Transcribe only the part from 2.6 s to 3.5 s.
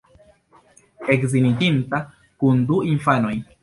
du infanoj.